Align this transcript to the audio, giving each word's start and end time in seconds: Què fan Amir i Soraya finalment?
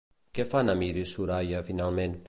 Què 0.37 0.45
fan 0.53 0.73
Amir 0.75 0.89
i 1.03 1.05
Soraya 1.13 1.63
finalment? 1.71 2.19